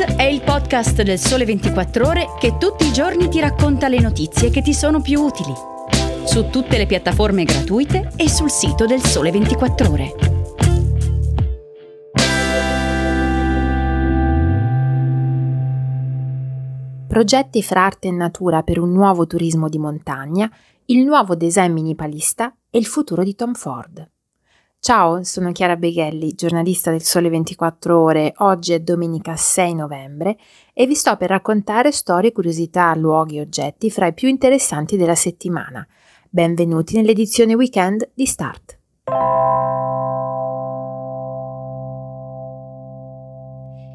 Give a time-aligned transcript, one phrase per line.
[0.00, 4.48] È il podcast del Sole 24 Ore che tutti i giorni ti racconta le notizie
[4.48, 5.52] che ti sono più utili.
[6.24, 10.14] Su tutte le piattaforme gratuite e sul sito del Sole 24 Ore.
[17.06, 20.50] Progetti fra arte e natura per un nuovo turismo di montagna,
[20.86, 24.10] il nuovo design minimalista e il futuro di Tom Ford.
[24.82, 28.32] Ciao, sono Chiara Beghelli, giornalista del Sole 24 Ore.
[28.38, 30.38] Oggi è domenica 6 novembre
[30.72, 35.14] e vi sto per raccontare storie, curiosità, luoghi e oggetti fra i più interessanti della
[35.14, 35.86] settimana.
[36.30, 38.78] Benvenuti nell'edizione weekend di Start.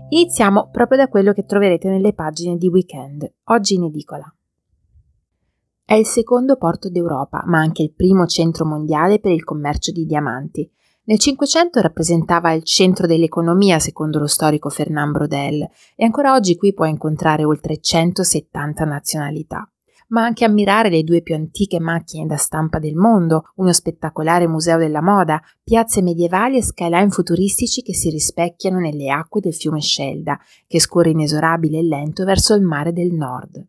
[0.10, 4.32] Iniziamo proprio da quello che troverete nelle pagine di weekend, oggi in edicola.
[5.88, 10.08] È il secondo porto d'Europa, ma anche il primo centro mondiale per il commercio di
[10.08, 10.68] diamanti.
[11.04, 15.62] Nel Cinquecento rappresentava il centro dell'economia, secondo lo storico Fernand Brodel,
[15.96, 19.72] e ancora oggi qui puoi incontrare oltre 170 nazionalità.
[20.08, 24.80] Ma anche ammirare le due più antiche macchine da stampa del mondo, uno spettacolare museo
[24.80, 30.40] della moda, piazze medievali e skyline futuristici che si rispecchiano nelle acque del fiume Scelda,
[30.66, 33.64] che scorre inesorabile e lento verso il mare del nord.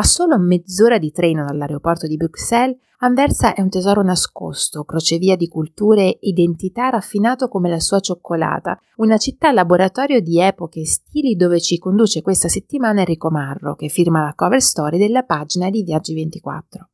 [0.00, 5.46] A solo mezz'ora di treno dall'aeroporto di Bruxelles, Anversa è un tesoro nascosto, crocevia di
[5.46, 11.36] culture e identità raffinato come la sua cioccolata, una città laboratorio di epoche e stili
[11.36, 15.82] dove ci conduce questa settimana Enrico Marro, che firma la cover story della pagina di
[15.82, 16.89] Viaggi 24.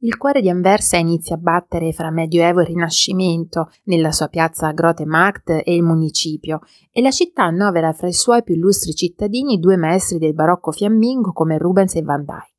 [0.00, 5.06] Il cuore di Anversa inizia a battere fra Medioevo e Rinascimento, nella sua piazza Grote
[5.06, 6.60] Markt e il municipio,
[6.92, 11.32] e la città annovera fra i suoi più illustri cittadini due maestri del barocco fiammingo
[11.32, 12.55] come Rubens e Van Dyck.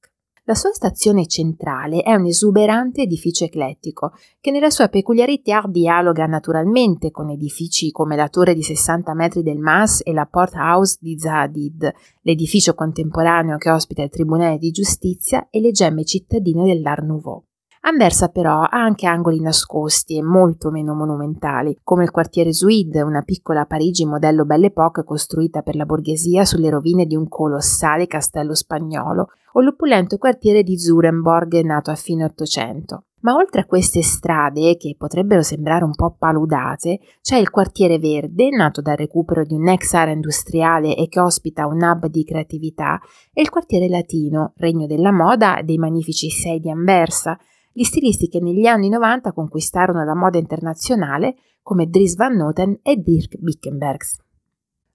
[0.47, 7.11] La sua stazione centrale è un esuberante edificio eclettico che nella sua peculiarità dialoga naturalmente
[7.11, 11.19] con edifici come la torre di 60 metri del Mas e la Port House di
[11.19, 17.43] Zadid, l'edificio contemporaneo che ospita il Tribunale di Giustizia e le gemme cittadine dell'Art Nouveau.
[17.81, 23.21] Anversa però ha anche angoli nascosti e molto meno monumentali, come il quartiere Zuid, una
[23.21, 28.55] piccola Parigi modello Belle Époque costruita per la borghesia sulle rovine di un colossale castello
[28.55, 33.03] spagnolo, o l'opulento quartiere di Zurenborg nato a fine Ottocento.
[33.19, 38.49] Ma oltre a queste strade, che potrebbero sembrare un po' paludate, c'è il quartiere verde,
[38.49, 42.99] nato dal recupero di un'ex area industriale e che ospita un hub di creatività,
[43.33, 47.37] e il quartiere latino, regno della moda e dei magnifici sei di Anversa,
[47.77, 52.95] gli stilisti che negli anni 90 conquistarono la moda internazionale come Dries Van Noten e
[52.95, 54.17] Dirk Bickenbergs.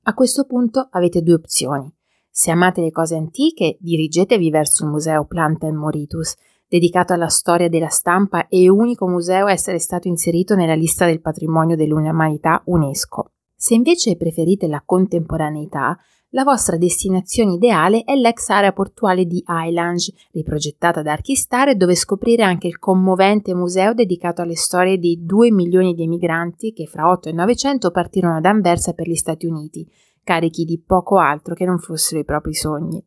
[0.03, 1.89] A questo punto avete due opzioni.
[2.29, 6.35] Se amate le cose antiche, dirigetevi verso il museo Planten Moritus,
[6.67, 11.21] dedicato alla storia della stampa e unico museo a essere stato inserito nella lista del
[11.21, 13.31] patrimonio dell'umanità UNESCO.
[13.55, 15.97] Se invece preferite la contemporaneità,
[16.35, 21.95] la vostra destinazione ideale è l'ex area portuale di Islange, riprogettata da Archistar e dove
[21.95, 27.11] scoprire anche il commovente museo dedicato alle storie di 2 milioni di emigranti che fra
[27.11, 29.87] 8 e 900 partirono ad Anversa per gli Stati Uniti
[30.25, 33.05] carichi di poco altro che non fossero i propri sogni.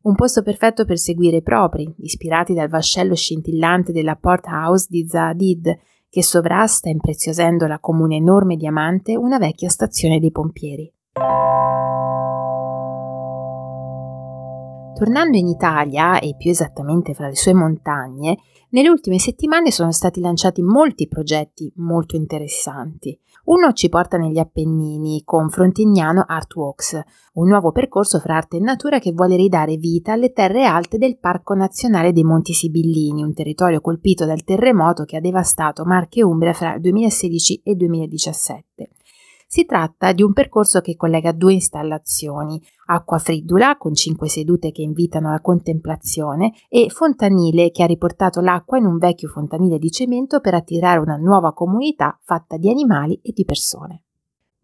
[0.00, 5.06] Un posto perfetto per seguire i propri, ispirati dal vascello scintillante della Port House di
[5.06, 5.76] Zaadid,
[6.08, 10.90] che sovrasta, impreziosendola come un enorme diamante, una vecchia stazione dei pompieri.
[14.98, 18.36] Tornando in Italia, e più esattamente fra le sue montagne,
[18.70, 23.16] nelle ultime settimane sono stati lanciati molti progetti molto interessanti.
[23.44, 27.00] Uno ci porta negli Appennini con Frontignano Artworks,
[27.34, 31.16] un nuovo percorso fra arte e natura che vuole ridare vita alle terre alte del
[31.16, 36.24] Parco Nazionale dei Monti Sibillini, un territorio colpito dal terremoto che ha devastato Marche e
[36.24, 38.88] Umbria fra il 2016 e il 2017.
[39.50, 44.82] Si tratta di un percorso che collega due installazioni, acqua fridula con cinque sedute che
[44.82, 50.40] invitano alla contemplazione e fontanile che ha riportato l'acqua in un vecchio fontanile di cemento
[50.40, 54.02] per attirare una nuova comunità fatta di animali e di persone.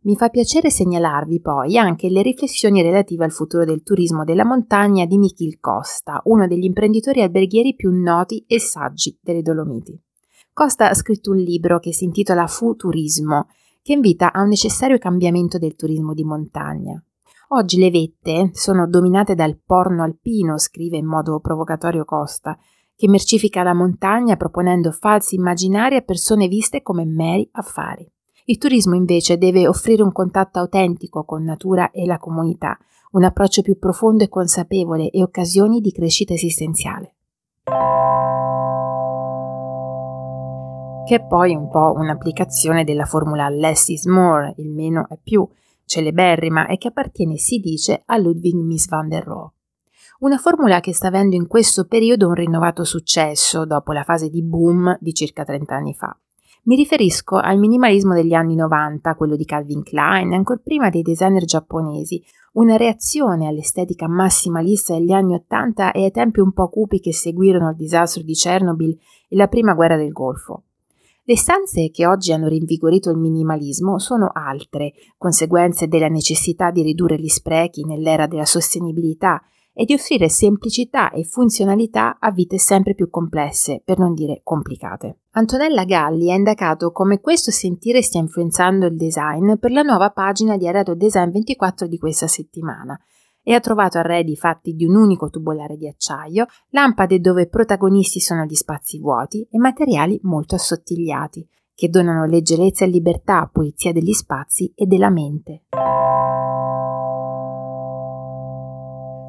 [0.03, 5.07] Mi fa piacere segnalarvi poi anche le riflessioni relative al futuro del turismo della montagna
[5.07, 9.99] di Michil Costa, uno degli imprenditori alberghieri più noti e saggi delle Dolomiti.
[10.53, 13.47] Costa ha scritto un libro che si intitola Futurismo
[13.85, 16.99] che invita a un necessario cambiamento del turismo di montagna.
[17.49, 22.57] Oggi le vette sono dominate dal porno alpino, scrive in modo provocatorio Costa,
[22.97, 28.11] che mercifica la montagna proponendo falsi immaginari a persone viste come meri affari.
[28.47, 32.79] Il turismo invece deve offrire un contatto autentico con natura e la comunità,
[33.11, 37.17] un approccio più profondo e consapevole e occasioni di crescita esistenziale
[41.05, 45.47] che è poi un po' un'applicazione della formula less is more, il meno è più,
[45.85, 49.51] celeberrima e che appartiene, si dice, a Ludwig Mies van der Rohe.
[50.21, 54.43] Una formula che sta avendo in questo periodo un rinnovato successo dopo la fase di
[54.43, 56.17] boom di circa 30 anni fa.
[56.63, 61.45] Mi riferisco al minimalismo degli anni 90, quello di Calvin Klein, ancora prima dei designer
[61.45, 67.13] giapponesi, una reazione all'estetica massimalista degli anni 80 e ai tempi un po' cupi che
[67.13, 68.97] seguirono il disastro di Chernobyl
[69.29, 70.63] e la prima guerra del Golfo.
[71.27, 77.19] Le stanze che oggi hanno rinvigorito il minimalismo sono altre, conseguenze della necessità di ridurre
[77.19, 79.41] gli sprechi nell'era della sostenibilità
[79.73, 85.21] e di offrire semplicità e funzionalità a vite sempre più complesse, per non dire complicate.
[85.31, 90.59] Antonella Galli ha indicato come questo sentire stia influenzando il design per la nuova pagina
[90.59, 93.01] di Arredo Design 24 di questa settimana
[93.45, 98.45] e ha trovato arredi fatti di un unico tubolare di acciaio, lampade dove protagonisti sono
[98.45, 104.73] gli spazi vuoti e materiali molto assottigliati, che donano leggerezza e libertà, pulizia degli spazi
[104.75, 105.65] e della mente.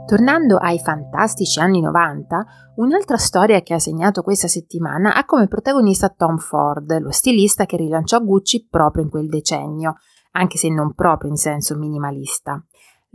[0.06, 2.46] Tornando ai fantastici anni 90,
[2.76, 7.76] un'altra storia che ha segnato questa settimana ha come protagonista Tom Ford, lo stilista che
[7.76, 9.96] rilanciò Gucci proprio in quel decennio,
[10.34, 12.64] anche se non proprio in senso minimalista.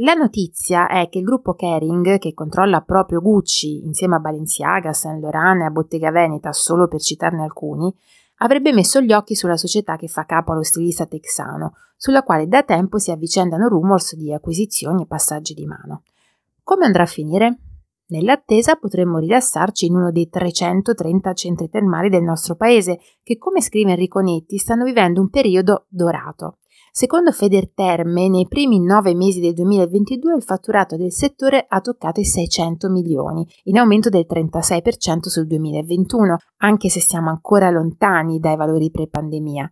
[0.02, 5.20] La notizia è che il gruppo Kering, che controlla proprio Gucci insieme a Balenciaga, Saint
[5.20, 7.94] Laurent e a Bottega Veneta, solo per citarne alcuni,
[8.37, 12.62] avrebbe messo gli occhi sulla società che fa capo allo stilista texano, sulla quale da
[12.62, 16.05] tempo si avvicendano rumors di acquisizioni e passaggi di mano.
[16.62, 17.58] Come andrà a finire?
[18.06, 23.91] Nell'attesa potremmo rilassarci in uno dei 330 centri termali del nostro paese, che come scrive
[23.91, 26.60] Enrico Netti stanno vivendo un periodo dorato.
[26.93, 32.25] Secondo Federterme, nei primi nove mesi del 2022 il fatturato del settore ha toccato i
[32.25, 38.91] 600 milioni, in aumento del 36% sul 2021, anche se siamo ancora lontani dai valori
[38.91, 39.71] pre-pandemia.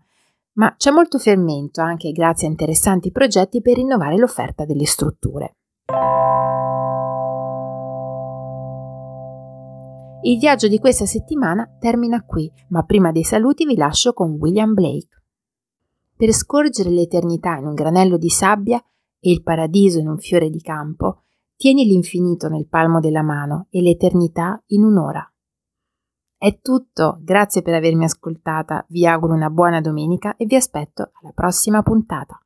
[0.55, 5.55] Ma c'è molto fermento anche grazie a interessanti progetti per rinnovare l'offerta delle strutture.
[10.23, 14.73] Il viaggio di questa settimana termina qui, ma prima dei saluti vi lascio con William
[14.73, 15.18] Blake.
[16.19, 18.83] Per scorgere l'eternità in un granello di sabbia
[19.21, 21.23] e il paradiso in un fiore di campo,
[21.55, 25.25] tieni l'infinito nel palmo della mano e l'eternità in un'ora.
[26.37, 31.31] È tutto, grazie per avermi ascoltata, vi auguro una buona domenica e vi aspetto alla
[31.33, 32.37] prossima puntata.